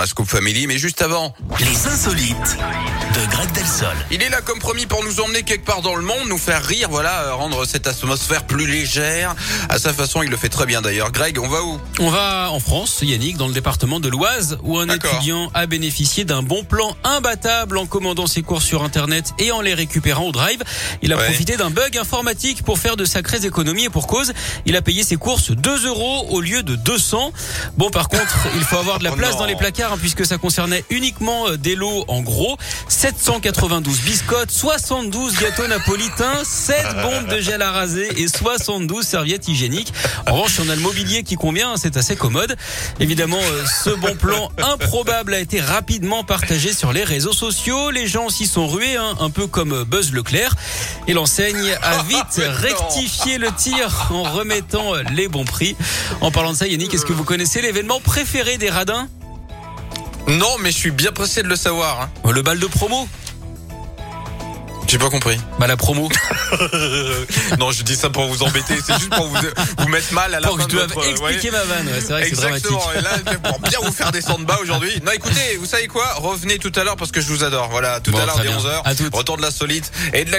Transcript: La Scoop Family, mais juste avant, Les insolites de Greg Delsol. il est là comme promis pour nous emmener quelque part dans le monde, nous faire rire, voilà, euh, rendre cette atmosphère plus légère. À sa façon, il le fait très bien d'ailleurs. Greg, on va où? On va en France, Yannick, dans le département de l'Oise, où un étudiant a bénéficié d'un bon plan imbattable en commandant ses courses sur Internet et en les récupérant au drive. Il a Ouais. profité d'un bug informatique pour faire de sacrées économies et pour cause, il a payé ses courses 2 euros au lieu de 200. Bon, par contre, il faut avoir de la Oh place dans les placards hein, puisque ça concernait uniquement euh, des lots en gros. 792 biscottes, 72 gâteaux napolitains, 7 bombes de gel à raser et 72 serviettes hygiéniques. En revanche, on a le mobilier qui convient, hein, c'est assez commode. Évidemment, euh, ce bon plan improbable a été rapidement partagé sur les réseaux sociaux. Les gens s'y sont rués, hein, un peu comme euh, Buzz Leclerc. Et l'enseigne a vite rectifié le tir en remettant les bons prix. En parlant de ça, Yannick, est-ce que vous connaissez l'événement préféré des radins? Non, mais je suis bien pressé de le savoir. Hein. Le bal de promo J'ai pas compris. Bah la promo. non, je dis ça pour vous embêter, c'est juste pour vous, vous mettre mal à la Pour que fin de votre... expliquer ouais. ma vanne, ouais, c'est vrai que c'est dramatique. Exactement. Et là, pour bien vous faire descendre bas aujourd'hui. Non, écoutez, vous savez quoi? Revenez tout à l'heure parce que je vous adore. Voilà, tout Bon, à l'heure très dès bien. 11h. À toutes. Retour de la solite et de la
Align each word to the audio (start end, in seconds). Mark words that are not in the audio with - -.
La 0.00 0.06
Scoop 0.06 0.28
Family, 0.28 0.68
mais 0.68 0.78
juste 0.78 1.02
avant, 1.02 1.34
Les 1.58 1.88
insolites 1.88 2.56
de 3.16 3.30
Greg 3.32 3.50
Delsol. 3.50 3.88
il 4.12 4.22
est 4.22 4.28
là 4.28 4.40
comme 4.42 4.60
promis 4.60 4.86
pour 4.86 5.02
nous 5.02 5.18
emmener 5.18 5.42
quelque 5.42 5.64
part 5.64 5.82
dans 5.82 5.96
le 5.96 6.02
monde, 6.02 6.28
nous 6.28 6.38
faire 6.38 6.62
rire, 6.62 6.86
voilà, 6.88 7.22
euh, 7.24 7.34
rendre 7.34 7.64
cette 7.64 7.88
atmosphère 7.88 8.44
plus 8.44 8.68
légère. 8.68 9.34
À 9.68 9.80
sa 9.80 9.92
façon, 9.92 10.22
il 10.22 10.30
le 10.30 10.36
fait 10.36 10.50
très 10.50 10.66
bien 10.66 10.82
d'ailleurs. 10.82 11.10
Greg, 11.10 11.40
on 11.40 11.48
va 11.48 11.64
où? 11.64 11.80
On 11.98 12.10
va 12.10 12.48
en 12.52 12.60
France, 12.60 13.00
Yannick, 13.02 13.38
dans 13.38 13.48
le 13.48 13.52
département 13.52 13.98
de 13.98 14.08
l'Oise, 14.08 14.58
où 14.62 14.78
un 14.78 14.88
étudiant 14.88 15.50
a 15.52 15.66
bénéficié 15.66 16.24
d'un 16.24 16.42
bon 16.44 16.62
plan 16.62 16.96
imbattable 17.02 17.76
en 17.76 17.86
commandant 17.86 18.28
ses 18.28 18.42
courses 18.42 18.66
sur 18.66 18.84
Internet 18.84 19.32
et 19.40 19.50
en 19.50 19.60
les 19.60 19.74
récupérant 19.74 20.26
au 20.26 20.32
drive. 20.32 20.62
Il 21.02 21.12
a 21.12 21.16
Ouais. 21.16 21.24
profité 21.24 21.56
d'un 21.56 21.70
bug 21.70 21.98
informatique 21.98 22.62
pour 22.62 22.78
faire 22.78 22.94
de 22.96 23.04
sacrées 23.04 23.44
économies 23.44 23.86
et 23.86 23.90
pour 23.90 24.06
cause, 24.06 24.32
il 24.64 24.76
a 24.76 24.80
payé 24.82 25.02
ses 25.02 25.16
courses 25.16 25.50
2 25.50 25.86
euros 25.88 26.26
au 26.30 26.40
lieu 26.40 26.62
de 26.62 26.76
200. 26.76 27.32
Bon, 27.76 27.90
par 27.90 28.08
contre, 28.08 28.46
il 28.54 28.62
faut 28.62 28.76
avoir 28.76 29.00
de 29.00 29.04
la 29.04 29.10
Oh 29.12 29.16
place 29.16 29.36
dans 29.36 29.44
les 29.46 29.56
placards 29.56 29.87
hein, 29.92 29.98
puisque 29.98 30.24
ça 30.26 30.38
concernait 30.38 30.84
uniquement 30.90 31.48
euh, 31.48 31.56
des 31.56 31.74
lots 31.74 32.04
en 32.08 32.20
gros. 32.20 32.56
792 32.88 34.00
biscottes, 34.02 34.50
72 34.50 35.36
gâteaux 35.38 35.66
napolitains, 35.66 36.44
7 36.44 36.76
bombes 37.02 37.28
de 37.28 37.40
gel 37.40 37.62
à 37.62 37.72
raser 37.72 38.08
et 38.20 38.28
72 38.28 39.04
serviettes 39.04 39.48
hygiéniques. 39.48 39.92
En 40.26 40.34
revanche, 40.34 40.58
on 40.64 40.68
a 40.68 40.74
le 40.74 40.80
mobilier 40.80 41.22
qui 41.22 41.36
convient, 41.36 41.72
hein, 41.72 41.76
c'est 41.76 41.96
assez 41.96 42.16
commode. 42.16 42.56
Évidemment, 43.00 43.40
euh, 43.40 43.64
ce 43.84 43.90
bon 43.90 44.14
plan 44.14 44.50
improbable 44.58 45.34
a 45.34 45.40
été 45.40 45.60
rapidement 45.60 46.24
partagé 46.24 46.72
sur 46.72 46.92
les 46.92 47.04
réseaux 47.04 47.32
sociaux. 47.32 47.90
Les 47.90 48.06
gens 48.06 48.28
s'y 48.28 48.46
sont 48.46 48.66
rués, 48.66 48.96
hein, 48.96 49.14
un 49.20 49.30
peu 49.30 49.46
comme 49.46 49.72
euh, 49.72 49.84
Buzz 49.84 50.12
Leclerc. 50.12 50.54
Et 51.06 51.12
l'enseigne 51.12 51.76
a 51.82 52.02
vite 52.08 52.40
rectifié 52.40 53.38
le 53.38 53.50
tir 53.52 54.08
en 54.10 54.22
remettant 54.22 54.94
les 55.14 55.28
bons 55.28 55.44
prix. 55.44 55.76
En 56.20 56.30
parlant 56.30 56.52
de 56.52 56.56
ça, 56.56 56.66
Yannick, 56.66 56.94
est-ce 56.94 57.06
que 57.06 57.12
vous 57.12 57.24
connaissez 57.24 57.60
l'événement 57.60 58.00
préféré 58.00 58.58
des 58.58 58.70
radins? 58.70 59.08
Non, 60.28 60.56
mais 60.60 60.70
je 60.70 60.76
suis 60.76 60.90
bien 60.90 61.10
pressé 61.12 61.42
de 61.42 61.48
le 61.48 61.56
savoir. 61.56 62.02
Hein. 62.02 62.30
Le 62.30 62.42
bal 62.42 62.58
de 62.58 62.66
promo 62.66 63.08
J'ai 64.86 64.98
pas 64.98 65.08
compris. 65.08 65.38
Bah 65.58 65.66
la 65.66 65.76
promo. 65.78 66.08
non, 67.58 67.72
je 67.72 67.82
dis 67.82 67.96
ça 67.96 68.10
pour 68.10 68.26
vous 68.26 68.42
embêter, 68.42 68.74
c'est 68.84 68.94
juste 68.98 69.10
pour 69.14 69.26
vous, 69.26 69.36
vous 69.78 69.88
mettre 69.88 70.12
mal 70.12 70.34
à 70.34 70.40
la 70.40 70.48
Pour 70.48 70.56
que 70.56 70.62
fin 70.62 70.68
de 70.68 70.76
votre... 70.76 71.06
expliquer 71.06 71.50
ouais. 71.50 71.58
ma 71.58 71.64
vanne, 71.64 71.86
ouais, 71.86 72.00
c'est 72.00 72.08
vrai 72.12 72.22
que 72.22 72.36
c'est 72.36 72.42
dramatique. 72.42 72.66
Exactement. 72.66 72.92
Et 72.98 73.32
là, 73.32 73.38
pour 73.50 73.58
bien 73.60 73.78
vous 73.82 73.92
faire 73.92 74.12
descendre 74.12 74.44
bas 74.44 74.58
aujourd'hui. 74.62 75.00
Non, 75.04 75.12
écoutez, 75.12 75.56
vous 75.58 75.66
savez 75.66 75.86
quoi? 75.88 76.14
Revenez 76.16 76.58
tout 76.58 76.72
à 76.76 76.84
l'heure 76.84 76.96
parce 76.96 77.10
que 77.10 77.20
je 77.22 77.26
vous 77.28 77.42
adore. 77.44 77.68
Voilà, 77.70 78.00
tout 78.00 78.10
Bon, 78.10 78.18
à 78.18 78.26
l'heure 78.26 78.34
très 78.34 78.44
dès 78.44 78.48
bien. 78.50 78.58
11h. 78.58 78.82
À 78.84 78.94
toutes. 78.94 79.14
Retour 79.14 79.36
de 79.38 79.42
la 79.42 79.50
solite 79.50 79.90
et 80.12 80.24
de 80.26 80.30
la 80.30 80.36